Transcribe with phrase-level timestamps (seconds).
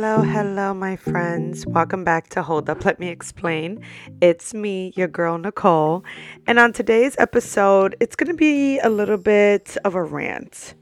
[0.00, 1.66] Hello, hello, my friends.
[1.66, 3.82] Welcome back to Hold Up, Let Me Explain.
[4.20, 6.04] It's me, your girl, Nicole.
[6.46, 10.74] And on today's episode, it's going to be a little bit of a rant.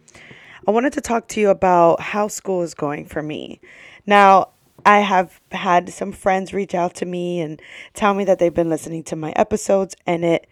[0.68, 3.58] I wanted to talk to you about how school is going for me.
[4.04, 4.50] Now,
[4.84, 7.62] I have had some friends reach out to me and
[7.94, 10.46] tell me that they've been listening to my episodes, and it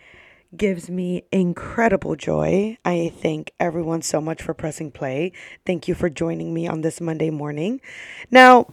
[0.56, 2.78] gives me incredible joy.
[2.84, 5.32] I thank everyone so much for pressing play.
[5.66, 7.80] Thank you for joining me on this Monday morning.
[8.30, 8.66] Now,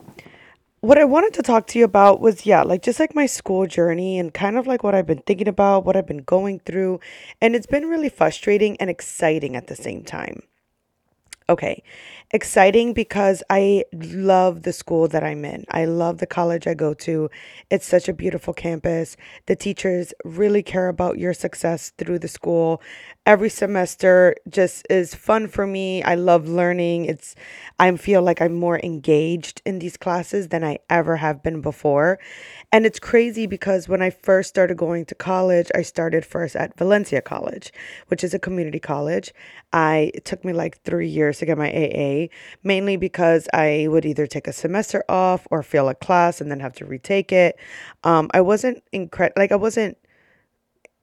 [0.81, 3.67] what I wanted to talk to you about was, yeah, like just like my school
[3.67, 6.99] journey and kind of like what I've been thinking about, what I've been going through.
[7.39, 10.41] And it's been really frustrating and exciting at the same time.
[11.47, 11.83] Okay.
[12.33, 15.65] Exciting because I love the school that I'm in.
[15.69, 17.29] I love the college I go to.
[17.69, 19.17] It's such a beautiful campus.
[19.47, 22.81] The teachers really care about your success through the school.
[23.25, 26.03] Every semester just is fun for me.
[26.03, 27.05] I love learning.
[27.05, 27.35] It's
[27.77, 32.17] I feel like I'm more engaged in these classes than I ever have been before.
[32.71, 36.77] And it's crazy because when I first started going to college, I started first at
[36.77, 37.73] Valencia College,
[38.07, 39.33] which is a community college.
[39.73, 42.20] I it took me like 3 years to get my AA,
[42.63, 46.59] mainly because I would either take a semester off or fail a class and then
[46.59, 47.57] have to retake it.
[48.03, 49.97] Um, I wasn't incredible, like I wasn't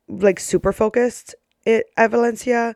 [0.08, 1.34] like super focused
[1.68, 2.74] it at Valencia.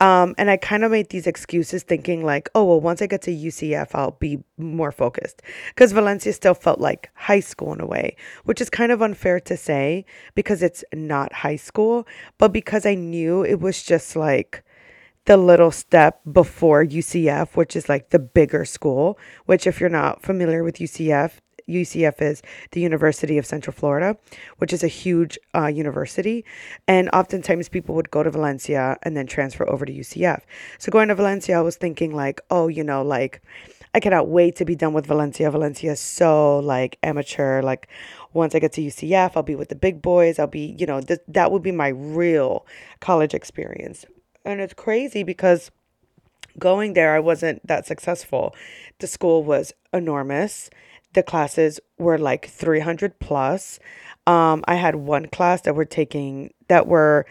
[0.00, 3.22] Um, and I kind of made these excuses thinking like, oh, well, once I get
[3.22, 5.40] to UCF, I'll be more focused.
[5.68, 9.40] Because Valencia still felt like high school in a way, which is kind of unfair
[9.40, 12.06] to say because it's not high school,
[12.38, 14.62] but because I knew it was just like
[15.26, 20.22] the little step before UCF, which is like the bigger school, which if you're not
[20.22, 24.18] familiar with UCF, UCF is the University of Central Florida,
[24.58, 26.44] which is a huge uh, university.
[26.86, 30.42] And oftentimes people would go to Valencia and then transfer over to UCF.
[30.78, 33.42] So going to Valencia, I was thinking, like, oh, you know, like,
[33.94, 35.50] I cannot wait to be done with Valencia.
[35.50, 37.62] Valencia is so like amateur.
[37.62, 37.88] Like,
[38.32, 40.38] once I get to UCF, I'll be with the big boys.
[40.38, 42.66] I'll be, you know, th- that would be my real
[43.00, 44.04] college experience.
[44.44, 45.70] And it's crazy because
[46.58, 48.54] going there, I wasn't that successful.
[48.98, 50.70] The school was enormous
[51.14, 53.78] the classes were like 300 plus.
[54.26, 57.24] Um, I had one class that were taking that were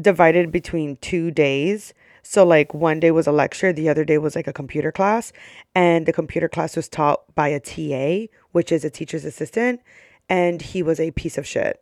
[0.00, 1.94] divided between two days.
[2.22, 5.32] So like one day was a lecture, the other day was like a computer class,
[5.76, 9.80] and the computer class was taught by a TA, which is a teacher's assistant,
[10.28, 11.80] and he was a piece of shit.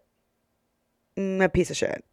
[1.17, 2.05] Mm, a piece of shit.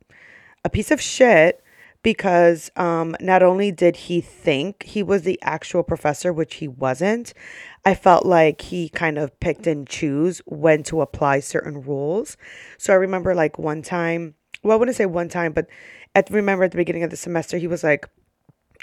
[0.63, 1.61] A piece of shit
[2.03, 7.33] because um, not only did he think he was the actual professor, which he wasn't,
[7.85, 12.37] I felt like he kind of picked and choose when to apply certain rules.
[12.77, 15.67] So I remember like one time, well, I wouldn't say one time, but
[16.15, 18.07] at remember at the beginning of the semester, he was like,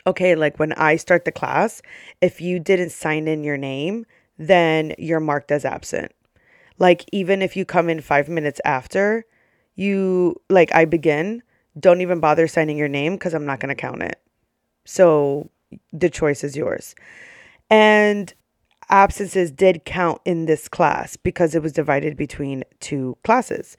[0.06, 1.82] okay, like when I start the class,
[2.20, 4.06] if you didn't sign in your name,
[4.38, 6.12] then you're marked as absent.
[6.78, 9.24] Like even if you come in five minutes after
[9.74, 11.42] you, like I begin,
[11.78, 14.20] don't even bother signing your name because I'm not going to count it.
[14.84, 15.50] So
[15.92, 16.94] the choice is yours.
[17.70, 18.32] And
[18.88, 23.76] absences did count in this class because it was divided between two classes.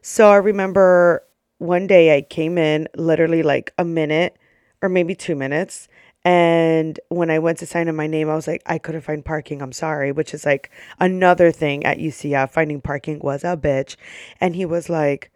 [0.00, 1.24] So I remember
[1.58, 4.36] one day I came in literally like a minute
[4.82, 5.88] or maybe two minutes.
[6.24, 9.24] And when I went to sign in my name, I was like, I couldn't find
[9.24, 9.60] parking.
[9.60, 12.50] I'm sorry, which is like another thing at UCF.
[12.50, 13.96] Finding parking was a bitch.
[14.40, 15.30] And he was like,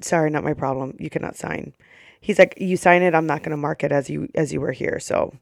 [0.00, 0.96] sorry, not my problem.
[0.98, 1.74] You cannot sign.
[2.20, 3.14] He's like, you sign it.
[3.14, 5.00] I'm not going to mark it as you, as you were here.
[5.00, 5.34] So,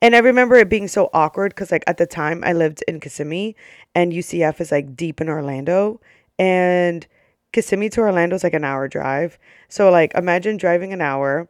[0.00, 3.00] and I remember it being so awkward because like at the time I lived in
[3.00, 3.54] Kissimmee
[3.94, 6.00] and UCF is like deep in Orlando
[6.38, 7.06] and
[7.52, 9.38] Kissimmee to Orlando is like an hour drive.
[9.68, 11.48] So like imagine driving an hour,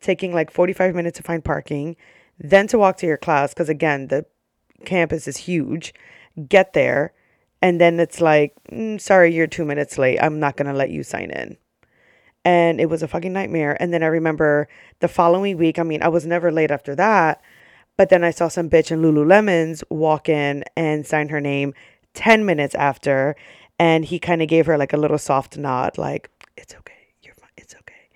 [0.00, 1.96] taking like 45 minutes to find parking,
[2.38, 4.24] then to walk to your class because again, the
[4.84, 5.94] campus is huge.
[6.48, 7.12] Get there
[7.60, 10.18] and then it's like, mm, sorry, you're 2 minutes late.
[10.18, 11.56] I'm not going to let you sign in
[12.48, 13.76] and it was a fucking nightmare.
[13.78, 14.68] And then I remember
[15.00, 17.42] the following week, I mean, I was never late after that,
[17.98, 21.74] but then I saw some bitch in Lululemons walk in and sign her name
[22.14, 23.36] 10 minutes after.
[23.78, 26.94] And he kind of gave her like a little soft nod, like, it's okay.
[27.22, 27.50] You're fine.
[27.58, 28.08] It's okay.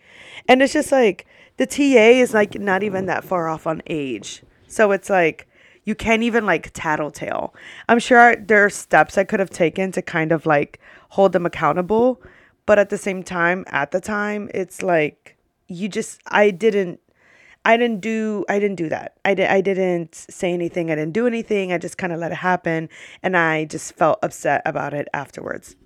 [0.48, 1.26] And it's just like
[1.58, 4.42] the TA is like not even that far off on age.
[4.66, 5.46] So it's like,
[5.84, 7.54] you can't even like tattletale.
[7.86, 10.80] I'm sure there are steps I could have taken to kind of like
[11.10, 12.22] hold them accountable
[12.66, 15.36] but at the same time at the time it's like
[15.68, 17.00] you just i didn't
[17.64, 21.12] i didn't do i didn't do that i, did, I didn't say anything i didn't
[21.12, 22.88] do anything i just kind of let it happen
[23.22, 25.76] and i just felt upset about it afterwards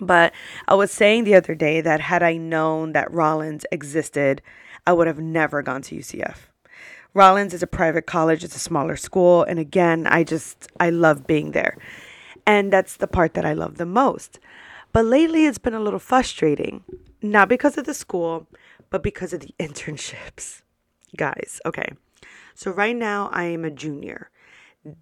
[0.00, 0.32] but
[0.66, 4.42] i was saying the other day that had i known that rollins existed
[4.86, 6.48] i would have never gone to ucf
[7.14, 9.42] Rollins is a private college, it's a smaller school.
[9.42, 11.76] And again, I just, I love being there.
[12.46, 14.38] And that's the part that I love the most.
[14.92, 16.84] But lately, it's been a little frustrating,
[17.22, 18.46] not because of the school,
[18.90, 20.62] but because of the internships.
[21.16, 21.92] Guys, okay.
[22.54, 24.30] So, right now, I am a junior.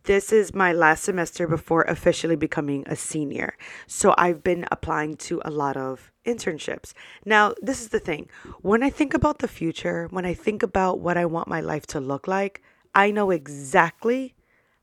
[0.05, 3.57] This is my last semester before officially becoming a senior.
[3.87, 6.93] So, I've been applying to a lot of internships.
[7.25, 8.29] Now, this is the thing
[8.63, 11.87] when I think about the future, when I think about what I want my life
[11.89, 12.63] to look like,
[12.95, 14.35] I know exactly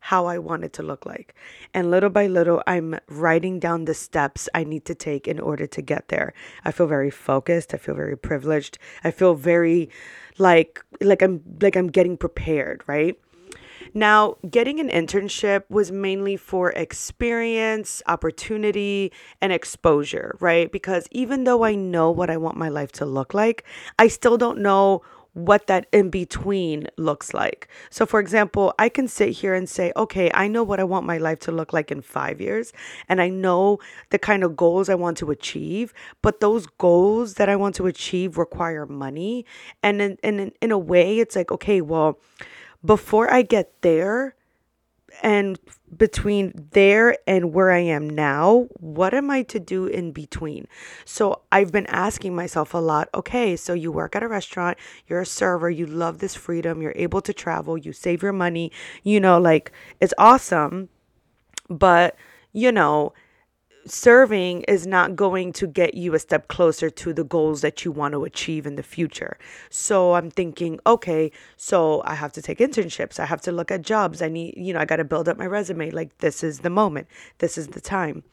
[0.08, 1.34] how I want it to look like.
[1.74, 5.66] And little by little, I'm writing down the steps I need to take in order
[5.66, 6.34] to get there.
[6.66, 7.74] I feel very focused.
[7.74, 8.78] I feel very privileged.
[9.06, 9.90] I feel very
[10.38, 13.18] like like I'm like I'm getting prepared, right?
[13.94, 20.70] Now, getting an internship was mainly for experience, opportunity, and exposure, right?
[20.70, 23.64] Because even though I know what I want my life to look like,
[23.98, 25.04] I still don't know
[25.34, 27.68] what that in between looks like.
[27.90, 31.06] So, for example, I can sit here and say, okay, I know what I want
[31.06, 32.72] my life to look like in five years,
[33.10, 37.50] and I know the kind of goals I want to achieve, but those goals that
[37.50, 39.46] I want to achieve require money.
[39.82, 42.20] And in, in, in a way, it's like, okay, well,
[42.86, 44.36] before I get there,
[45.24, 45.58] and
[45.98, 50.68] between there and where I am now, what am I to do in between?
[51.06, 54.78] So I've been asking myself a lot okay, so you work at a restaurant,
[55.08, 58.72] you're a server, you love this freedom, you're able to travel, you save your money,
[59.04, 59.72] you know, like
[60.02, 60.90] it's awesome.
[61.70, 62.18] But,
[62.52, 63.14] you know,
[63.86, 67.92] serving is not going to get you a step closer to the goals that you
[67.92, 69.38] want to achieve in the future.
[69.70, 73.20] So I'm thinking, okay, so I have to take internships.
[73.20, 74.22] I have to look at jobs.
[74.22, 75.92] I need, you know, I got to build up my resume.
[75.92, 77.08] Like, this is the moment,
[77.40, 78.24] this is the time.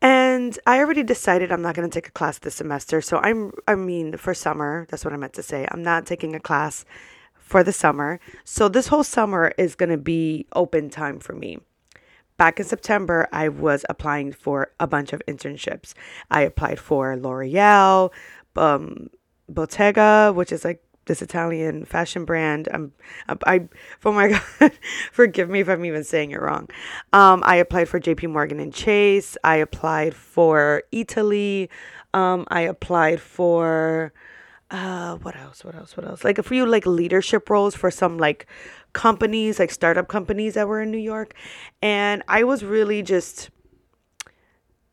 [0.00, 3.00] And I already decided I'm not going to take a class this semester.
[3.00, 5.66] So I'm, I mean, for summer, that's what I meant to say.
[5.70, 6.84] I'm not taking a class
[7.32, 8.20] for the summer.
[8.44, 11.58] So this whole summer is going to be open time for me
[12.36, 15.94] back in September, I was applying for a bunch of internships.
[16.30, 18.12] I applied for L'Oreal,
[18.56, 19.10] um,
[19.48, 22.68] Bottega, which is like this Italian fashion brand.
[22.72, 22.92] I'm,
[23.46, 23.68] I,
[24.04, 24.28] oh my
[24.60, 24.72] God,
[25.12, 26.68] forgive me if I'm even saying it wrong.
[27.12, 29.36] Um, I applied for JP Morgan and Chase.
[29.44, 31.68] I applied for Eataly.
[32.14, 34.12] Um, I applied for,
[34.70, 35.64] uh, what else?
[35.64, 35.96] What else?
[35.96, 36.24] What else?
[36.24, 38.46] Like a few like leadership roles for some like
[38.94, 41.34] companies, like startup companies that were in New York.
[41.82, 43.50] And I was really just,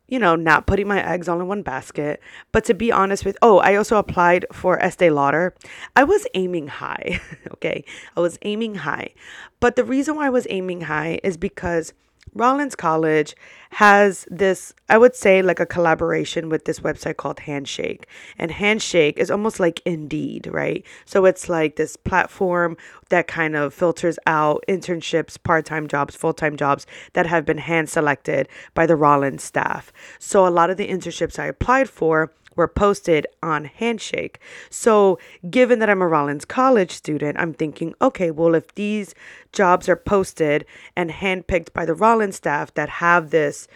[0.09, 2.19] you know, not putting my eggs all in one basket.
[2.51, 5.55] But to be honest with, oh, I also applied for Estee Lauder.
[5.95, 7.21] I was aiming high,
[7.53, 7.85] okay?
[8.17, 9.13] I was aiming high.
[9.61, 11.93] But the reason why I was aiming high is because
[12.33, 13.35] Rollins College
[13.71, 18.07] has this, I would say, like a collaboration with this website called Handshake.
[18.37, 20.85] And Handshake is almost like Indeed, right?
[21.05, 22.77] So it's like this platform
[23.09, 27.57] that kind of filters out internships, part time jobs, full time jobs that have been
[27.57, 29.91] hand selected by the Rollins staff.
[30.19, 34.39] So a lot of the internships I applied for were posted on Handshake.
[34.69, 35.19] So,
[35.49, 39.15] given that I'm a Rollins College student, I'm thinking, okay, well, if these
[39.51, 40.65] jobs are posted
[40.95, 43.67] and handpicked by the Rollins staff that have this,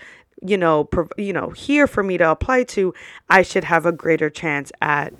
[0.42, 2.94] you know, you know, here for me to apply to,
[3.30, 5.14] I should have a greater chance at,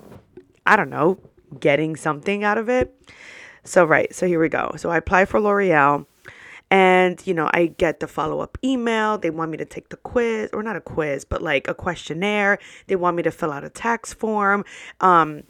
[0.66, 1.18] I don't know,
[1.58, 2.94] getting something out of it.
[3.64, 4.72] So, right, so here we go.
[4.76, 6.06] So, I apply for L'Oreal
[6.70, 9.18] and, you know, I get the follow up email.
[9.18, 12.58] They want me to take the quiz, or not a quiz, but like a questionnaire.
[12.88, 14.64] They want me to fill out a tax form.
[15.00, 15.44] Um,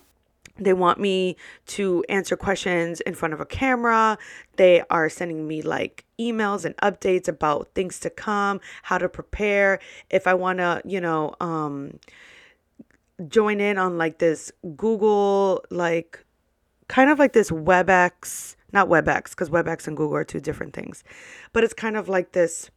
[0.59, 4.19] they want me to answer questions in front of a camera.
[4.57, 9.81] They are sending me like emails and updates about things to come, how to prepare.
[10.11, 11.99] If I want to, you know, um,
[13.29, 16.25] join in on like this Google, like
[16.89, 21.05] kind of like this WebEx not WebEx, because WebEx and Google are two different things.
[21.53, 22.71] But it's kind of like this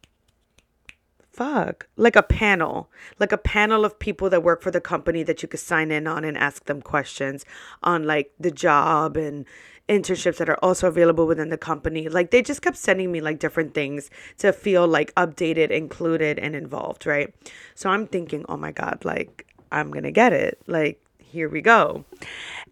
[1.32, 5.42] fuck like a panel like a panel of people that work for the company that
[5.42, 7.44] you could sign in on and ask them questions
[7.84, 9.46] on like the job and
[9.88, 12.08] internships that are also available within the company.
[12.08, 16.54] Like they just kept sending me like different things to feel like updated included and
[16.54, 17.34] involved right?
[17.74, 20.60] So i'm thinking oh my god like i'm gonna get it.
[20.66, 22.04] Like here we go.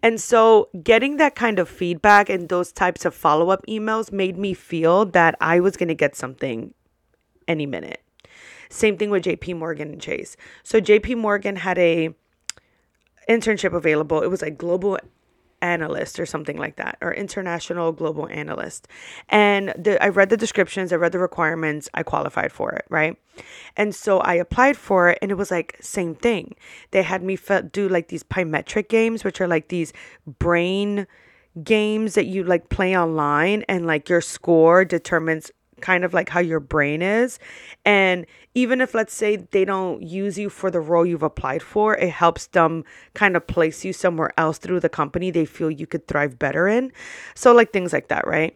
[0.03, 4.37] And so, getting that kind of feedback and those types of follow up emails made
[4.37, 6.73] me feel that I was going to get something
[7.47, 8.01] any minute.
[8.69, 10.37] Same thing with JP Morgan and Chase.
[10.63, 12.13] So, JP Morgan had a
[13.29, 14.21] internship available.
[14.21, 14.97] It was like global
[15.61, 18.87] analyst or something like that, or international global analyst.
[19.29, 23.17] And the, I read the descriptions, I read the requirements, I qualified for it, right?
[23.77, 26.55] And so I applied for it, and it was like same thing.
[26.91, 27.37] They had me
[27.71, 29.93] do like these pymetric games, which are like these
[30.25, 31.07] brain
[31.63, 36.39] games that you like play online and like your score determines kind of like how
[36.39, 37.39] your brain is.
[37.85, 41.95] And even if, let's say, they don't use you for the role you've applied for,
[41.95, 42.83] it helps them
[43.13, 46.67] kind of place you somewhere else through the company they feel you could thrive better
[46.67, 46.91] in.
[47.35, 48.55] So, like things like that, right?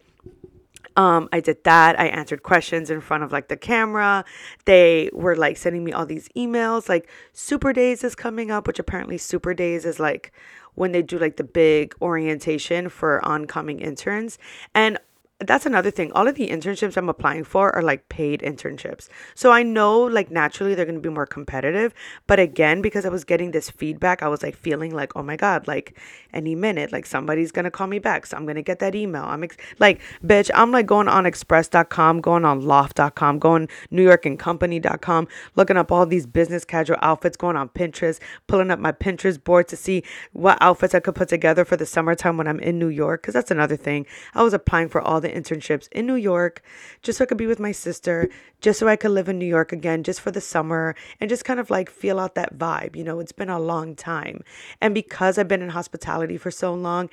[0.96, 1.98] Um, I did that.
[1.98, 4.24] I answered questions in front of like the camera.
[4.64, 6.88] They were like sending me all these emails.
[6.88, 10.32] Like Super Days is coming up, which apparently Super Days is like
[10.74, 14.38] when they do like the big orientation for oncoming interns.
[14.74, 14.98] And
[15.46, 16.12] that's another thing.
[16.12, 19.08] All of the internships I'm applying for are like paid internships.
[19.34, 21.94] So I know like naturally they're going to be more competitive.
[22.26, 25.36] But again, because I was getting this feedback, I was like feeling like, oh my
[25.36, 25.98] God, like
[26.32, 28.26] any minute, like somebody's going to call me back.
[28.26, 29.24] So I'm going to get that email.
[29.24, 35.76] I'm ex- like, bitch, I'm like going on express.com, going on loft.com, going newyorkandcompany.com, looking
[35.76, 39.76] up all these business casual outfits, going on Pinterest, pulling up my Pinterest board to
[39.76, 43.22] see what outfits I could put together for the summertime when I'm in New York.
[43.22, 44.06] Cause that's another thing.
[44.34, 46.62] I was applying for all the internships in New York
[47.02, 48.28] just so I could be with my sister,
[48.60, 51.44] just so I could live in New York again, just for the summer and just
[51.44, 52.96] kind of like feel out that vibe.
[52.96, 54.42] You know, it's been a long time.
[54.80, 57.10] And because I've been in hospitality for so long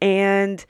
[0.00, 0.64] and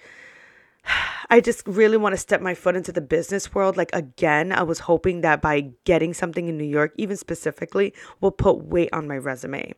[1.31, 3.77] I just really want to step my foot into the business world.
[3.77, 8.33] Like, again, I was hoping that by getting something in New York, even specifically, will
[8.33, 9.75] put weight on my resume.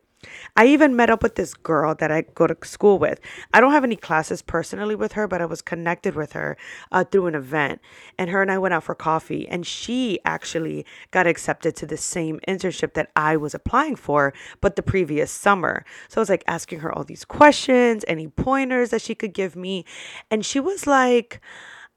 [0.55, 3.19] I even met up with this girl that I go to school with.
[3.53, 6.57] I don't have any classes personally with her, but I was connected with her
[6.91, 7.81] uh, through an event.
[8.17, 11.97] And her and I went out for coffee, and she actually got accepted to the
[11.97, 15.85] same internship that I was applying for, but the previous summer.
[16.07, 19.55] So I was like asking her all these questions, any pointers that she could give
[19.55, 19.85] me.
[20.31, 21.41] And she was like,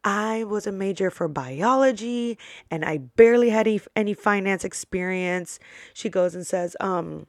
[0.05, 2.39] I was a major for biology
[2.71, 5.59] and I barely had any, any finance experience.
[5.93, 7.27] She goes and says, um,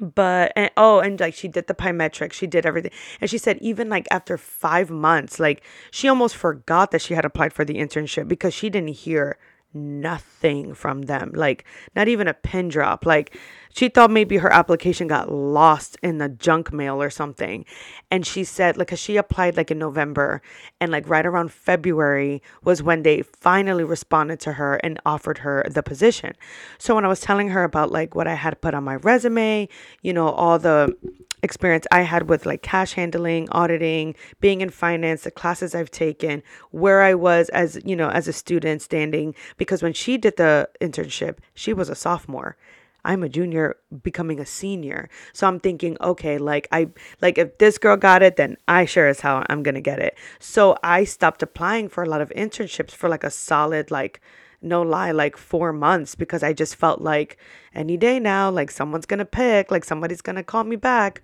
[0.00, 2.90] but and oh and like she did the pymetric she did everything.
[3.20, 7.24] And she said even like after five months like she almost forgot that she had
[7.24, 9.38] applied for the internship because she didn't hear
[9.74, 11.64] nothing from them like
[11.96, 13.04] not even a pin drop.
[13.04, 13.36] Like
[13.72, 17.64] she thought maybe her application got lost in the junk mail or something.
[18.10, 20.40] And she said like cause she applied like in november
[20.80, 25.64] and like right around february was when they finally responded to her and offered her
[25.68, 26.34] the position.
[26.78, 29.68] So when i was telling her about like what i had put on my resume
[30.02, 30.94] you know all the
[31.44, 36.42] experience I had with like cash handling, auditing, being in finance, the classes I've taken,
[36.70, 40.68] where I was as, you know, as a student standing because when she did the
[40.80, 42.56] internship, she was a sophomore.
[43.04, 45.10] I'm a junior becoming a senior.
[45.34, 46.88] So I'm thinking, okay, like I
[47.20, 50.16] like if this girl got it, then I sure as hell I'm gonna get it.
[50.40, 54.22] So I stopped applying for a lot of internships for like a solid like
[54.64, 57.38] no lie, like four months because I just felt like
[57.74, 61.22] any day now, like someone's gonna pick, like somebody's gonna call me back.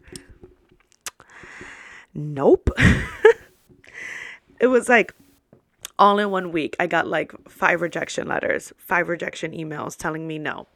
[2.14, 2.70] Nope.
[4.60, 5.14] it was like
[5.98, 6.76] all in one week.
[6.78, 10.66] I got like five rejection letters, five rejection emails telling me no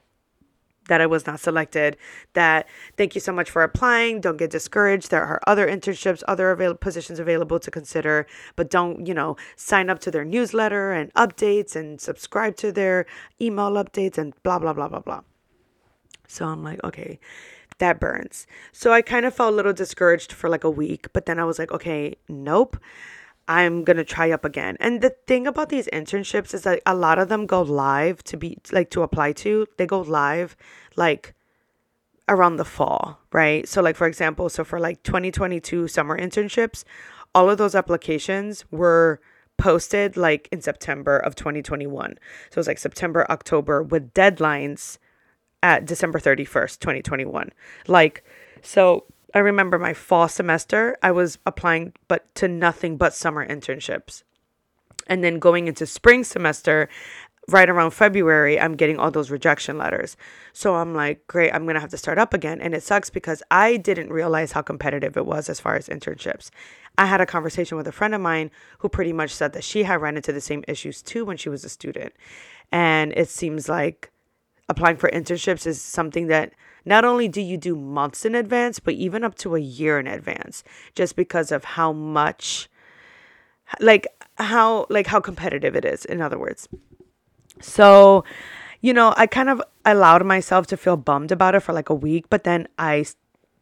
[0.88, 1.96] that I was not selected.
[2.34, 4.20] That thank you so much for applying.
[4.20, 5.10] Don't get discouraged.
[5.10, 8.26] There are other internships, other avail- positions available to consider,
[8.56, 13.06] but don't, you know, sign up to their newsletter and updates and subscribe to their
[13.40, 15.20] email updates and blah, blah, blah, blah, blah.
[16.26, 17.18] So I'm like, okay,
[17.78, 18.46] that burns.
[18.72, 21.44] So I kind of felt a little discouraged for like a week, but then I
[21.44, 22.76] was like, okay, nope.
[23.46, 24.76] I'm going to try up again.
[24.80, 28.36] And the thing about these internships is that a lot of them go live to
[28.36, 29.66] be like to apply to.
[29.76, 30.56] They go live
[30.96, 31.34] like
[32.28, 33.68] around the fall, right?
[33.68, 36.84] So like for example, so for like 2022 summer internships,
[37.34, 39.20] all of those applications were
[39.58, 42.14] posted like in September of 2021.
[42.50, 44.98] So it was like September, October with deadlines
[45.62, 47.50] at December 31st, 2021.
[47.86, 48.24] Like
[48.62, 54.22] so I remember my fall semester, I was applying but to nothing but summer internships.
[55.08, 56.88] And then going into spring semester,
[57.48, 60.16] right around February, I'm getting all those rejection letters.
[60.52, 62.60] So I'm like, great, I'm going to have to start up again.
[62.60, 66.50] And it sucks because I didn't realize how competitive it was as far as internships.
[66.96, 69.82] I had a conversation with a friend of mine who pretty much said that she
[69.82, 72.14] had run into the same issues too when she was a student.
[72.72, 74.10] And it seems like
[74.68, 76.52] applying for internships is something that
[76.84, 80.06] not only do you do months in advance, but even up to a year in
[80.06, 80.64] advance,
[80.94, 82.68] just because of how much,
[83.80, 86.68] like, how, like, how competitive it is, in other words.
[87.60, 88.24] So,
[88.80, 91.94] you know, I kind of allowed myself to feel bummed about it for like a
[91.94, 93.06] week, but then I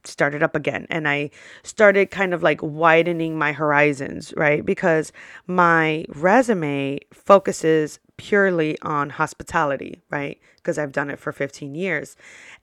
[0.04, 1.30] started up again and I
[1.62, 4.64] started kind of like widening my horizons, right?
[4.64, 5.12] Because
[5.46, 10.40] my resume focuses purely on hospitality, right?
[10.56, 12.16] Because I've done it for 15 years.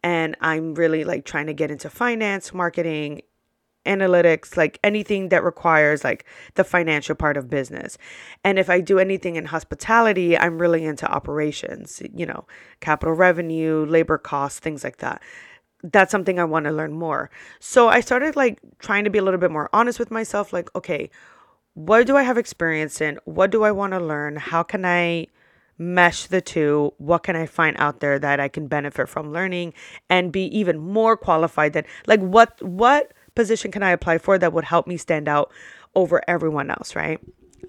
[0.03, 3.21] And I'm really like trying to get into finance, marketing,
[3.85, 7.97] analytics, like anything that requires like the financial part of business.
[8.43, 12.45] And if I do anything in hospitality, I'm really into operations, you know,
[12.81, 15.21] capital revenue, labor costs, things like that.
[15.83, 17.29] That's something I want to learn more.
[17.59, 20.73] So I started like trying to be a little bit more honest with myself like,
[20.75, 21.09] okay,
[21.73, 23.19] what do I have experience in?
[23.25, 24.35] What do I want to learn?
[24.35, 25.27] How can I
[25.79, 29.73] mesh the two what can i find out there that i can benefit from learning
[30.09, 34.51] and be even more qualified than like what what position can i apply for that
[34.51, 35.49] would help me stand out
[35.95, 37.21] over everyone else right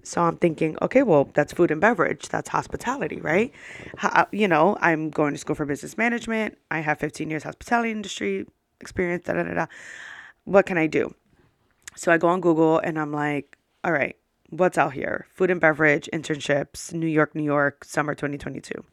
[0.03, 2.29] so i'm thinking okay well that's food and beverage.
[2.29, 3.53] That's hospitality right?
[3.97, 6.59] How, uh, you know i'm going to school for business management.
[6.71, 8.47] I have 15 years hospitality industry
[8.81, 9.67] experience da da da da.
[10.45, 11.15] What can i do?
[11.97, 14.17] So i go on google and i'm like all right
[14.51, 15.27] what's out here?
[15.31, 18.85] Food and beverage internships new york new york summer 2022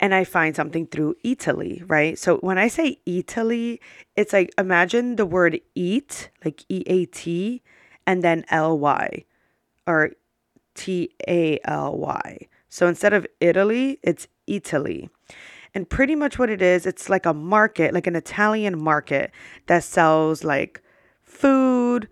[0.00, 2.18] and i find something through Eataly, right?
[2.18, 3.80] So when i say Eataly,
[4.16, 7.62] it's like imagine the word eat like e-a-t
[8.06, 9.24] and then l-y
[9.88, 10.10] or
[10.74, 15.08] t-a-l-y so instead of italy it's Eataly.
[15.74, 19.32] and pretty much what it is it's like a market like an italian market
[19.66, 20.82] that sells like
[21.22, 22.08] food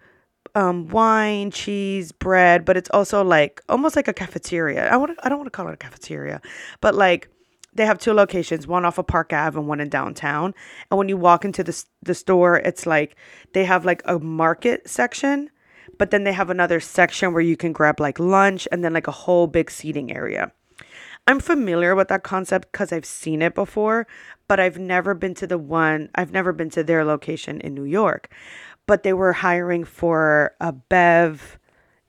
[0.57, 4.89] um, wine, cheese, bread, but it's also like almost like a cafeteria.
[4.89, 6.41] I want I don't want to call it a cafeteria,
[6.81, 7.29] but like
[7.75, 10.55] they have two locations, one off of Park Ave and one in downtown.
[10.91, 13.17] And when you walk into the the store, it's like
[13.53, 15.51] they have like a market section,
[15.99, 19.07] but then they have another section where you can grab like lunch and then like
[19.07, 20.53] a whole big seating area.
[21.29, 24.07] I'm familiar with that concept because I've seen it before,
[24.47, 27.85] but I've never been to the one, I've never been to their location in New
[27.85, 28.31] York
[28.87, 31.59] but they were hiring for a Bev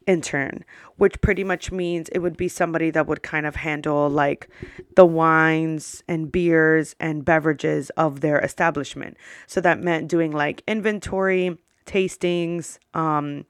[0.05, 0.63] intern,
[0.95, 4.49] which pretty much means it would be somebody that would kind of handle like
[4.95, 9.17] the wines and beers and beverages of their establishment.
[9.47, 13.45] So that meant doing like inventory, tastings, um,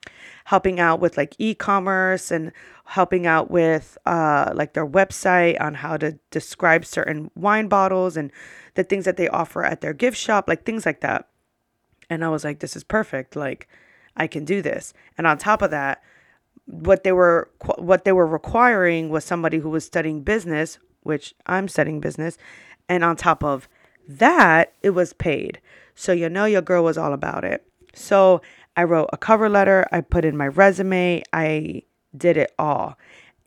[0.46, 2.52] helping out with like e-commerce and
[2.86, 8.32] helping out with uh, like their website on how to describe certain wine bottles and
[8.76, 11.28] the things that they offer at their gift shop, like things like that.
[12.10, 13.36] And I was like, this is perfect.
[13.36, 13.68] Like,
[14.16, 14.94] I can do this.
[15.18, 16.02] And on top of that,
[16.66, 21.68] what they were what they were requiring was somebody who was studying business, which I'm
[21.68, 22.38] studying business,
[22.90, 23.70] and on top of
[24.08, 25.62] that, it was paid.
[25.96, 27.67] So you know your girl was all about it.
[27.98, 28.42] So
[28.76, 31.84] I wrote a cover letter, I put in my resume, I
[32.16, 32.98] did it all.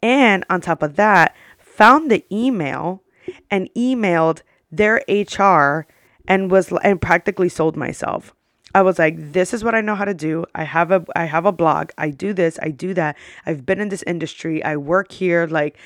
[0.02, 3.02] And on top of that, found the email
[3.50, 5.86] and emailed their HR
[6.26, 8.34] and was and practically sold myself.
[8.74, 10.44] I was like, this is what I know how to do.
[10.54, 11.90] I have a I have a blog.
[11.98, 13.16] I do this, I do that.
[13.46, 14.62] I've been in this industry.
[14.64, 15.76] I work here like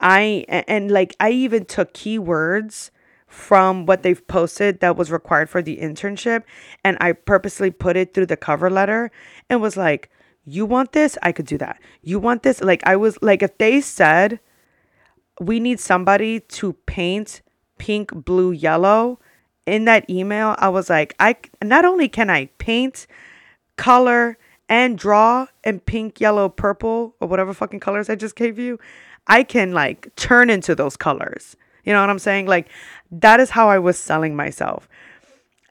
[0.00, 2.90] I and, and like I even took keywords
[3.36, 6.42] from what they've posted that was required for the internship
[6.84, 9.10] and I purposely put it through the cover letter
[9.50, 10.10] and was like,
[10.44, 11.18] "You want this?
[11.22, 11.78] I could do that.
[12.02, 14.40] You want this?" Like I was like if they said
[15.40, 17.42] we need somebody to paint
[17.78, 19.18] pink, blue, yellow,
[19.66, 23.06] in that email, I was like, I not only can I paint,
[23.76, 28.78] color, and draw in pink, yellow, purple, or whatever fucking colors I just gave you,
[29.26, 31.56] I can like turn into those colors.
[31.86, 32.46] You know what I'm saying?
[32.46, 32.68] Like
[33.10, 34.88] that is how I was selling myself.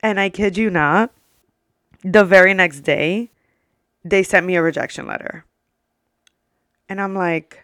[0.02, 1.12] And I kid you not,
[2.04, 3.30] the very next day,
[4.04, 5.46] they sent me a rejection letter.
[6.88, 7.64] And I'm like,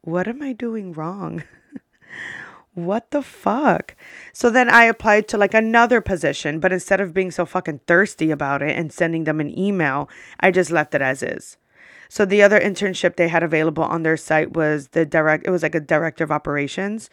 [0.00, 1.44] what am I doing wrong?
[2.74, 3.94] what the fuck?
[4.32, 8.30] So then I applied to like another position, but instead of being so fucking thirsty
[8.30, 10.08] about it and sending them an email,
[10.40, 11.58] I just left it as is.
[12.10, 15.62] So the other internship they had available on their site was the direct it was
[15.62, 17.08] like a director of operations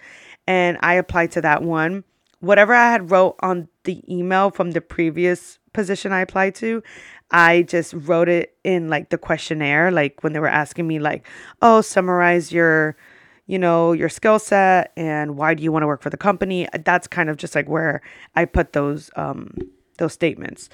[0.48, 2.04] and I applied to that one.
[2.40, 6.82] Whatever I had wrote on the email from the previous position I applied to,
[7.30, 11.28] I just wrote it in like the questionnaire like when they were asking me like,
[11.62, 12.98] "Oh, summarize your
[13.46, 16.68] you know, your skill set and why do you want to work for the company.
[16.84, 18.02] That's kind of just like where
[18.36, 19.54] I put those um
[20.00, 20.70] those statements.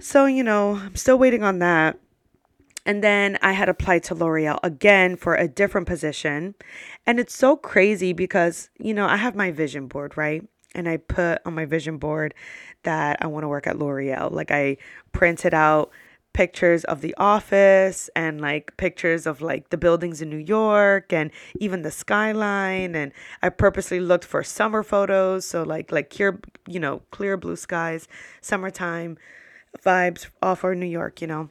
[0.00, 1.98] So, you know, I'm still waiting on that.
[2.86, 6.54] And then I had applied to L'Oreal again for a different position.
[7.04, 10.42] And it's so crazy because, you know, I have my vision board, right?
[10.72, 12.32] And I put on my vision board
[12.84, 14.30] that I want to work at L'Oreal.
[14.30, 14.76] Like I
[15.10, 15.90] printed out
[16.32, 21.30] pictures of the office and like pictures of like the buildings in New York and
[21.58, 23.10] even the skyline and
[23.42, 28.06] I purposely looked for summer photos so like like clear you know clear blue skies
[28.42, 29.16] summertime
[29.82, 31.48] vibes all for New York you know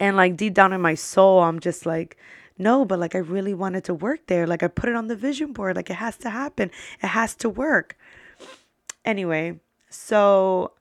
[0.00, 2.16] and like deep down in my soul I'm just like
[2.58, 5.16] no but like I really wanted to work there like I put it on the
[5.16, 6.70] vision board like it has to happen
[7.02, 7.96] it has to work
[9.04, 9.58] anyway
[9.90, 10.72] so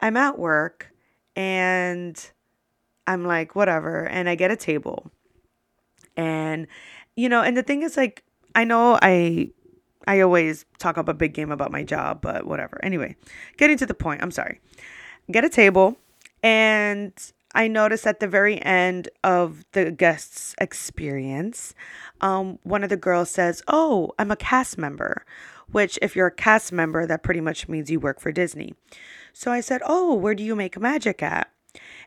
[0.00, 0.90] I'm at work
[1.36, 2.14] And
[3.06, 4.04] I'm like, whatever.
[4.06, 5.10] And I get a table.
[6.16, 6.66] And,
[7.16, 8.22] you know, and the thing is, like,
[8.54, 9.50] I know I.
[10.06, 12.78] I always talk up a big game about my job, but whatever.
[12.84, 13.16] Anyway,
[13.56, 14.60] getting to the point, I'm sorry.
[15.30, 15.96] Get a table,
[16.42, 17.12] and
[17.54, 21.74] I noticed at the very end of the guest's experience,
[22.20, 25.24] um, one of the girls says, Oh, I'm a cast member,
[25.70, 28.74] which, if you're a cast member, that pretty much means you work for Disney.
[29.32, 31.50] So I said, Oh, where do you make magic at?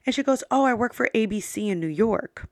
[0.06, 2.50] And she goes, Oh, I work for ABC in New York.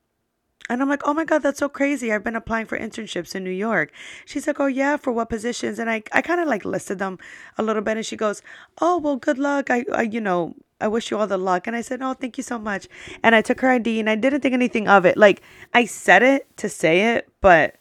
[0.69, 2.12] And I'm like, oh my God, that's so crazy.
[2.12, 3.91] I've been applying for internships in New York.
[4.25, 5.78] She's like, oh yeah, for what positions?
[5.78, 7.19] And I, I kind of like listed them
[7.58, 7.97] a little bit.
[7.97, 8.41] And she goes,
[8.82, 9.69] oh, well, good luck.
[9.69, 11.67] I, I, you know, I wish you all the luck.
[11.67, 12.88] And I said, oh, thank you so much.
[13.21, 15.17] And I took her ID and I didn't think anything of it.
[15.17, 15.41] Like
[15.73, 17.75] I said it to say it, but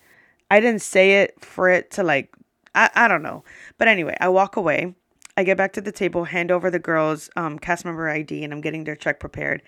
[0.50, 2.34] I didn't say it for it to like,
[2.74, 3.44] I, I don't know.
[3.78, 4.94] But anyway, I walk away.
[5.36, 8.52] I get back to the table, hand over the girls' um, cast member ID, and
[8.52, 9.62] I'm getting their check prepared.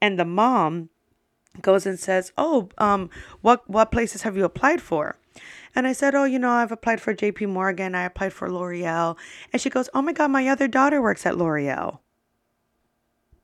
[0.00, 0.90] And the mom
[1.60, 5.16] goes and says, "Oh, um, what what places have you applied for?"
[5.74, 7.46] And I said, "Oh, you know, I've applied for J.P.
[7.46, 7.94] Morgan.
[7.94, 9.16] I applied for L'Oreal."
[9.52, 12.00] And she goes, "Oh my God, my other daughter works at L'Oreal."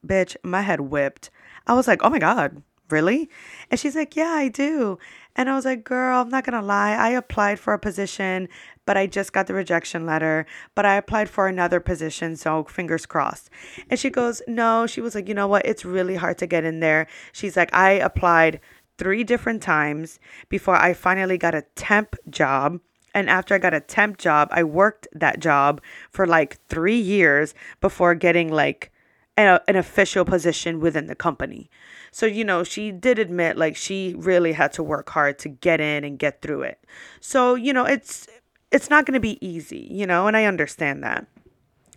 [0.07, 1.31] Bitch, my head whipped.
[1.67, 3.29] I was like, "Oh my God, really?"
[3.71, 4.99] And she's like, "Yeah, I do."
[5.37, 6.93] And I was like, "Girl, I'm not gonna lie.
[6.93, 8.49] I applied for a position
[8.87, 10.47] but I just got the rejection letter.
[10.75, 13.51] But I applied for another position, so fingers crossed.
[13.91, 15.67] And she goes, No, she was like, You know what?
[15.67, 17.07] It's really hard to get in there.
[17.33, 18.61] She's like, I applied
[18.97, 22.81] three different times before I finally got a temp job.
[23.15, 27.55] And after I got a temp job, I worked that job for like three years
[27.81, 28.93] before getting like
[29.37, 31.71] a, an official position within the company.
[32.15, 35.81] So, you know, she did admit like she really had to work hard to get
[35.81, 36.79] in and get through it.
[37.21, 38.29] So, you know, it's
[38.71, 41.27] it's not going to be easy, you know, and I understand that.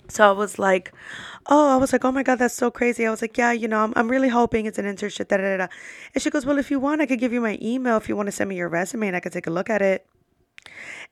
[0.07, 0.91] So I was like,
[1.45, 3.05] oh, I was like, oh my God, that's so crazy.
[3.05, 5.27] I was like, yeah, you know, I'm, I'm really hoping it's an internship.
[5.27, 5.67] Da, da, da.
[6.15, 8.15] And she goes, well, if you want, I could give you my email if you
[8.15, 10.07] want to send me your resume and I could take a look at it.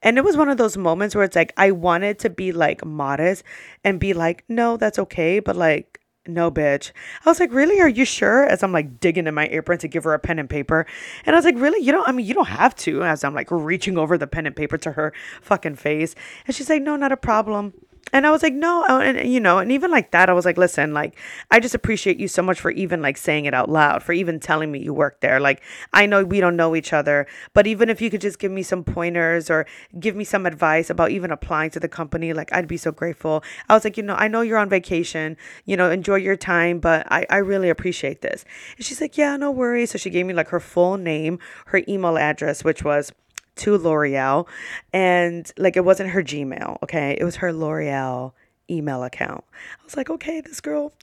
[0.01, 2.83] And it was one of those moments where it's like, I wanted to be like
[2.83, 3.43] modest
[3.83, 5.39] and be like, no, that's okay.
[5.41, 6.91] But like, no, bitch.
[7.25, 7.79] I was like, really?
[7.79, 8.45] Are you sure?
[8.45, 10.85] As I'm like digging in my apron to give her a pen and paper.
[11.25, 11.83] And I was like, really?
[11.83, 13.03] You don't, I mean, you don't have to.
[13.03, 16.15] As I'm like reaching over the pen and paper to her fucking face.
[16.47, 17.73] And she's like, no, not a problem.
[18.15, 20.45] And I was like, no, uh, and you know, and even like that, I was
[20.45, 21.19] like, listen, like,
[21.51, 24.39] I just appreciate you so much for even like saying it out loud, for even
[24.39, 25.41] telling me you work there.
[25.41, 28.53] Like, I know we don't know each other, but even if you could just give
[28.53, 29.65] me some pointers or
[29.99, 33.43] give me some advice about even applying to the company, like, I'd be so grateful.
[33.67, 36.79] I was like, you know, I know you're on vacation, you know, enjoy your time,
[36.79, 38.45] but I, I really appreciate this.
[38.77, 39.91] And she's like, yeah, no worries.
[39.91, 43.11] So she gave me like her full name, her email address, which was
[43.57, 44.47] to L'Oreal
[44.93, 47.17] and like it wasn't her Gmail, okay?
[47.19, 48.33] It was her L'Oreal
[48.69, 49.43] email account.
[49.53, 50.93] I was like, okay, this girl,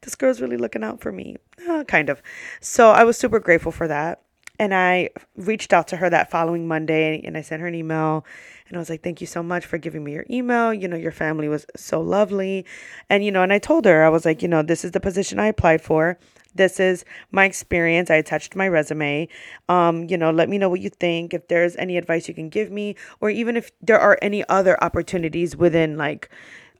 [0.00, 1.36] this girl's really looking out for me,
[1.68, 2.22] uh, kind of.
[2.60, 4.22] So I was super grateful for that.
[4.58, 8.24] And I reached out to her that following Monday and I sent her an email
[8.68, 10.72] and I was like, thank you so much for giving me your email.
[10.72, 12.64] You know, your family was so lovely.
[13.10, 15.00] And, you know, and I told her, I was like, you know, this is the
[15.00, 16.18] position I applied for.
[16.54, 18.10] This is my experience.
[18.10, 19.28] I attached my resume.
[19.68, 21.34] Um, you know, let me know what you think.
[21.34, 24.82] If there's any advice you can give me, or even if there are any other
[24.82, 26.30] opportunities within like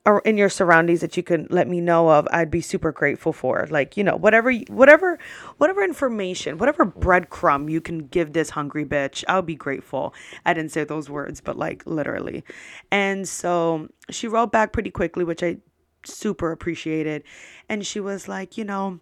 [0.05, 3.33] or in your surroundings that you can let me know of i'd be super grateful
[3.33, 5.19] for like you know whatever whatever
[5.59, 10.13] whatever information whatever breadcrumb you can give this hungry bitch i'll be grateful
[10.45, 12.43] i didn't say those words but like literally
[12.91, 15.57] and so she wrote back pretty quickly which i
[16.05, 17.23] super appreciated
[17.69, 18.99] and she was like you know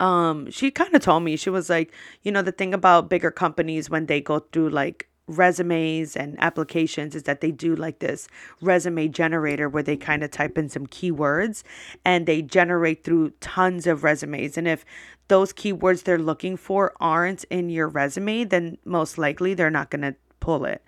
[0.00, 3.30] um she kind of told me she was like you know the thing about bigger
[3.30, 8.26] companies when they go through like resumes and applications is that they do like this
[8.60, 11.62] resume generator where they kind of type in some keywords
[12.04, 14.58] and they generate through tons of resumes.
[14.58, 14.84] And if
[15.28, 20.02] those keywords they're looking for aren't in your resume then most likely they're not going
[20.02, 20.82] to pull it.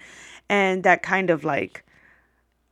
[0.48, 1.84] And that kind of like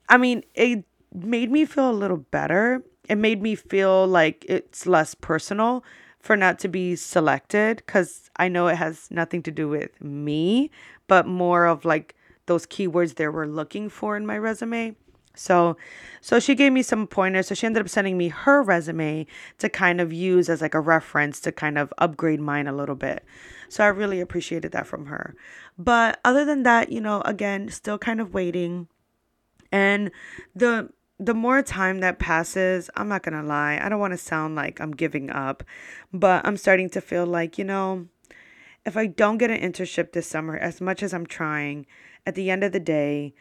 [0.09, 2.83] i mean it made me feel a little better.
[3.09, 5.85] It made me feel like it's less personal
[6.21, 10.71] for not to be selected because I know it has nothing to do with me,
[11.07, 12.15] but more of like
[12.47, 14.97] those keywords they were looking for in my resume.
[15.35, 15.77] So,
[16.21, 17.47] so she gave me some pointers.
[17.47, 19.27] So she ended up sending me her resume
[19.59, 22.97] to kind of use as like a reference to kind of upgrade mine a little
[22.97, 23.25] bit.
[23.69, 25.35] So I really appreciated that from her.
[25.79, 28.89] But other than that, you know, again, still kind of waiting.
[29.73, 30.11] And
[30.55, 34.19] the the more time that passes, I'm not going to lie, I don't want to
[34.19, 35.63] sound like I'm giving up,
[36.15, 38.07] but I'm starting to feel like, you know,
[38.87, 41.85] if I don't get an internship this summer, as much as I'm trying,
[42.27, 43.35] at the end of the day,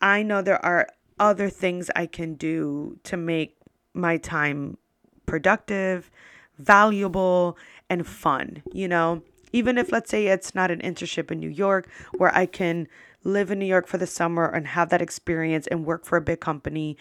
[0.00, 0.86] I know there are
[1.18, 3.56] other things I can do to make
[3.92, 4.78] my time
[5.26, 6.08] productive,
[6.56, 7.58] valuable,
[7.90, 9.22] and fun, you know?
[9.52, 12.86] Even if, let's say, it's not an internship in New York where I can
[13.26, 16.20] live in New York for the summer and have that experience and work for a
[16.20, 16.96] big company,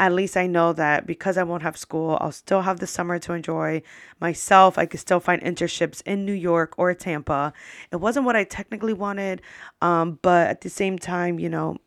[0.00, 3.18] at least I know that because I won't have school, I'll still have the summer
[3.18, 3.82] to enjoy
[4.20, 4.78] myself.
[4.78, 7.52] I could still find internships in New York or Tampa.
[7.90, 9.42] It wasn't what I technically wanted,
[9.82, 11.78] um, but at the same time, you know,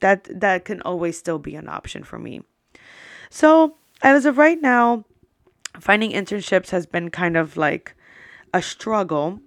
[0.00, 2.40] that that can always still be an option for me.
[3.28, 5.04] So as of right now,
[5.78, 7.94] finding internships has been kind of like
[8.54, 9.40] a struggle,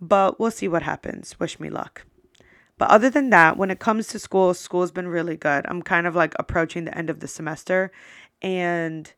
[0.00, 1.38] but we'll see what happens.
[1.38, 2.04] Wish me luck.
[2.76, 5.64] But other than that, when it comes to school, school's been really good.
[5.68, 7.92] I'm kind of like approaching the end of the semester
[8.42, 9.12] and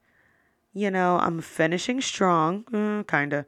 [0.76, 3.46] you know, I'm finishing strong, uh, kind of.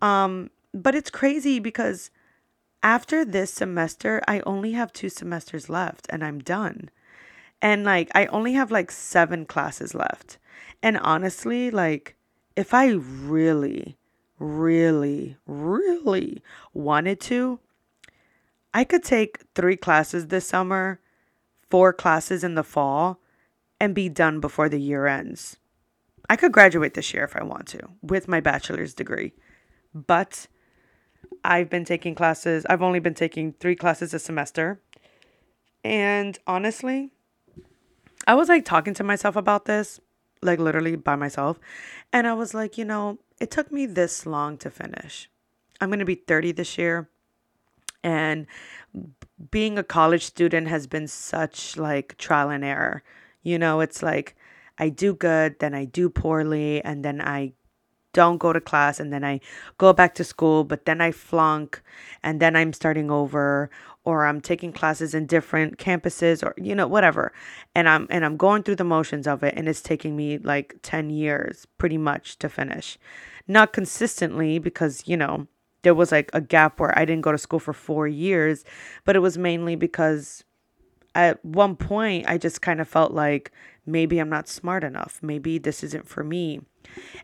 [0.00, 2.10] Um, but it's crazy because
[2.82, 6.88] after this semester, I only have two semesters left and I'm done.
[7.60, 10.38] And like, I only have like seven classes left.
[10.82, 12.16] And honestly, like,
[12.56, 13.98] if I really,
[14.38, 16.42] really, really
[16.72, 17.60] wanted to,
[18.72, 21.00] I could take three classes this summer,
[21.70, 23.20] four classes in the fall,
[23.80, 25.56] and be done before the year ends.
[26.28, 29.32] I could graduate this year if I want to with my bachelor's degree.
[29.92, 30.46] But
[31.44, 34.80] I've been taking classes, I've only been taking three classes a semester.
[35.82, 37.10] And honestly,
[38.26, 39.98] I was like talking to myself about this,
[40.42, 41.58] like literally by myself.
[42.12, 45.28] And I was like, you know, it took me this long to finish.
[45.80, 47.08] I'm going to be 30 this year
[48.02, 48.46] and
[49.50, 53.02] being a college student has been such like trial and error.
[53.42, 54.36] You know it's like
[54.78, 57.52] i do good then i do poorly and then i
[58.12, 59.40] don't go to class and then i
[59.78, 61.80] go back to school but then i flunk
[62.22, 63.70] and then i'm starting over
[64.04, 67.32] or i'm taking classes in different campuses or you know whatever.
[67.74, 70.76] And i'm and i'm going through the motions of it and it's taking me like
[70.82, 72.98] 10 years pretty much to finish.
[73.46, 75.46] Not consistently because you know
[75.82, 78.64] there was like a gap where I didn't go to school for four years,
[79.04, 80.44] but it was mainly because
[81.14, 83.50] at one point I just kind of felt like
[83.86, 85.18] maybe I'm not smart enough.
[85.22, 86.60] Maybe this isn't for me.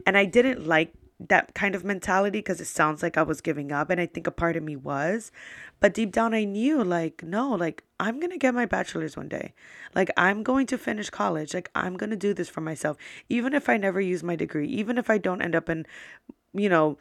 [0.06, 3.72] And I didn't like that kind of mentality because it sounds like I was giving
[3.72, 3.90] up.
[3.90, 5.32] And I think a part of me was.
[5.80, 9.28] But deep down, I knew like, no, like I'm going to get my bachelor's one
[9.28, 9.54] day.
[9.94, 11.54] Like I'm going to finish college.
[11.54, 12.96] Like I'm going to do this for myself.
[13.28, 15.86] Even if I never use my degree, even if I don't end up in,
[16.52, 16.98] you know,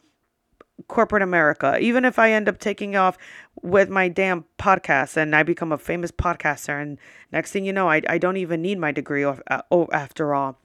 [0.88, 1.78] corporate America.
[1.80, 3.16] Even if I end up taking off
[3.62, 6.98] with my damn podcast and I become a famous podcaster, and
[7.32, 9.62] next thing you know, I, I don't even need my degree of, uh,
[9.92, 10.58] after all.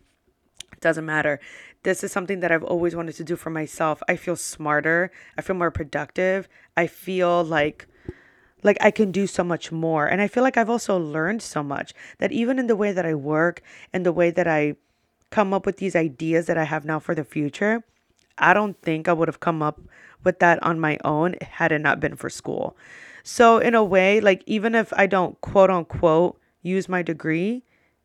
[0.72, 1.40] It doesn't matter.
[1.84, 4.04] This is something that I've always wanted to do for myself.
[4.08, 5.12] I feel smarter.
[5.38, 6.48] I feel more productive.
[6.78, 7.88] I feel like
[8.64, 10.06] like I can do so much more.
[10.06, 13.08] And I feel like I've also learned so much that even in the way that
[13.08, 14.76] I work and the way that I
[15.32, 17.84] come up with these ideas that I have now for the future,
[18.42, 19.80] I don't think I would have come up
[20.24, 22.76] with that on my own had it not been for school.
[23.24, 27.64] So, in a way, like even if I don't quote unquote use my degree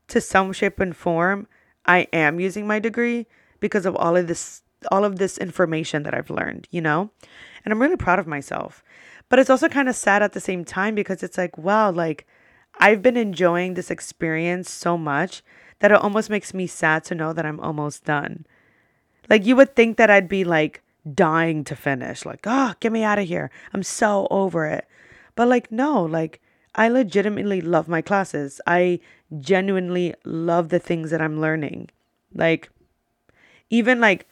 [0.08, 1.46] to some shape and form,
[1.84, 3.26] I am using my degree
[3.60, 7.10] because of all of this all of this information that I've learned, you know?
[7.64, 8.84] And I'm really proud of myself.
[9.28, 12.26] But it's also kind of sad at the same time because it's like, wow, like
[12.78, 15.42] I've been enjoying this experience so much
[15.80, 18.46] that it almost makes me sad to know that I'm almost done.
[19.28, 20.82] Like you would think that I'd be like
[21.14, 23.50] dying to finish, like, oh, get me out of here.
[23.72, 24.86] I'm so over it.
[25.34, 26.40] But like, no, like
[26.74, 28.60] I legitimately love my classes.
[28.66, 29.00] I
[29.40, 31.90] genuinely love the things that I'm learning.
[32.34, 32.70] Like,
[33.70, 34.26] even like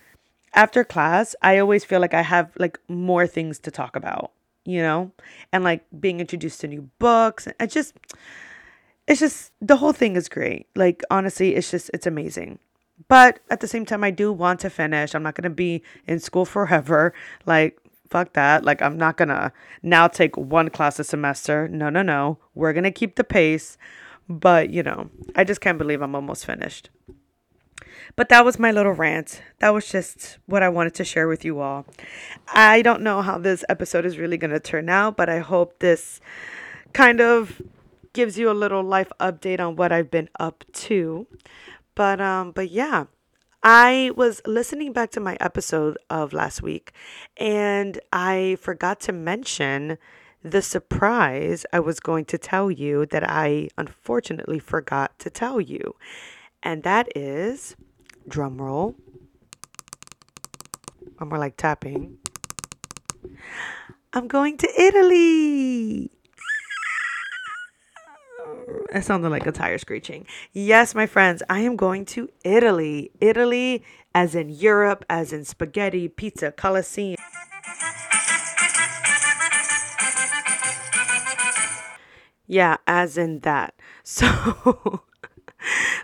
[0.52, 4.30] after class, I always feel like I have like more things to talk about,
[4.64, 5.11] you know?
[5.52, 7.48] And like being introduced to new books.
[7.59, 7.94] It's just,
[9.09, 10.66] it's just, the whole thing is great.
[10.74, 12.59] Like, honestly, it's just, it's amazing.
[13.09, 15.14] But at the same time, I do want to finish.
[15.14, 17.12] I'm not going to be in school forever.
[17.44, 17.78] Like,
[18.09, 18.64] fuck that.
[18.64, 19.52] Like, I'm not going to
[19.83, 21.68] now take one class a semester.
[21.68, 22.38] No, no, no.
[22.54, 23.76] We're going to keep the pace.
[24.28, 26.90] But, you know, I just can't believe I'm almost finished.
[28.16, 29.42] But that was my little rant.
[29.59, 31.85] That was just what I wanted to share with you all.
[32.52, 35.80] I don't know how this episode is really going to turn out, but I hope
[35.80, 36.20] this
[36.92, 37.61] kind of
[38.12, 41.26] gives you a little life update on what I've been up to.
[41.94, 43.04] But um but yeah,
[43.62, 46.92] I was listening back to my episode of last week
[47.37, 49.98] and I forgot to mention
[50.42, 55.96] the surprise I was going to tell you that I unfortunately forgot to tell you.
[56.62, 57.76] And that is
[58.28, 58.94] drum roll.
[61.18, 62.18] Or more like tapping.
[64.12, 66.11] I'm going to Italy.
[68.94, 70.24] That sounded like a tire screeching.
[70.52, 73.11] Yes, my friends, I am going to Italy.
[73.20, 73.83] Italy,
[74.14, 77.16] as in Europe, as in spaghetti, pizza, Colosseum.
[82.46, 83.74] Yeah, as in that.
[84.04, 85.02] So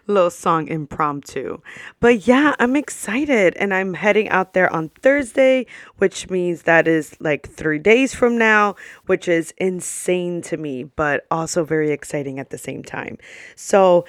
[0.07, 1.61] little song impromptu.
[2.01, 5.67] But yeah, I'm excited and I'm heading out there on Thursday,
[5.99, 11.27] which means that is like 3 days from now, which is insane to me, but
[11.31, 13.19] also very exciting at the same time.
[13.57, 14.05] So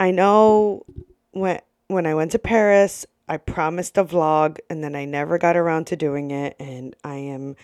[0.00, 0.84] I know
[1.32, 5.56] when when I went to Paris, I promised a vlog and then I never got
[5.56, 7.56] around to doing it and I am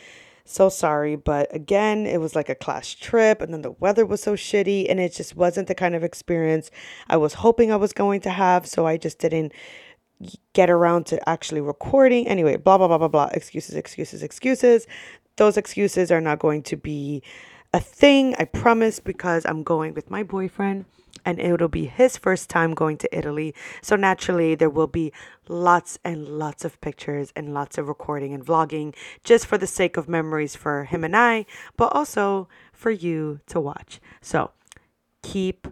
[0.44, 4.22] so sorry, but again, it was like a class trip, and then the weather was
[4.22, 6.70] so shitty, and it just wasn't the kind of experience
[7.09, 8.66] I was hoping I was going to have.
[8.66, 9.52] So I just didn't
[10.52, 12.28] get around to actually recording.
[12.28, 13.30] Anyway, blah, blah, blah, blah, blah.
[13.33, 14.87] Excuses, excuses, excuses.
[15.37, 17.22] Those excuses are not going to be
[17.72, 20.85] a thing, I promise, because I'm going with my boyfriend
[21.24, 23.54] and it'll be his first time going to Italy.
[23.82, 25.12] So naturally, there will be
[25.48, 29.96] lots and lots of pictures and lots of recording and vlogging just for the sake
[29.96, 34.00] of memories for him and I, but also for you to watch.
[34.20, 34.50] So
[35.22, 35.68] keep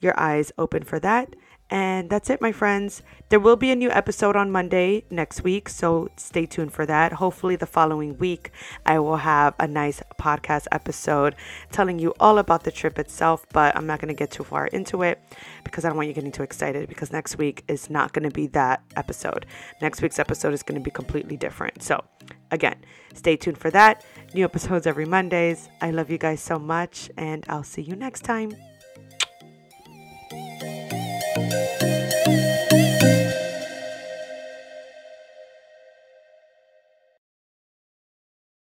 [0.00, 1.34] your eyes open for that.
[1.72, 3.02] And that's it, my friends.
[3.30, 7.14] There will be a new episode on Monday next week, so stay tuned for that.
[7.14, 8.50] Hopefully, the following week,
[8.84, 11.34] I will have a nice podcast episode
[11.70, 14.66] telling you all about the trip itself, but I'm not going to get too far
[14.66, 15.18] into it
[15.64, 18.34] because I don't want you getting too excited because next week is not going to
[18.34, 19.46] be that episode.
[19.80, 21.82] Next week's episode is going to be completely different.
[21.82, 22.04] So,
[22.50, 22.76] again,
[23.14, 24.04] stay tuned for that.
[24.34, 25.70] New episodes every Mondays.
[25.80, 28.52] I love you guys so much, and I'll see you next time.